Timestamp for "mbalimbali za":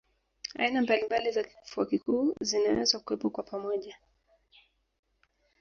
0.81-1.43